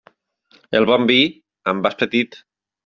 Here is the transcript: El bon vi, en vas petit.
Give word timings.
El 0.79 0.89
bon 0.93 1.05
vi, 1.13 1.21
en 1.75 1.87
vas 1.87 2.03
petit. 2.05 2.45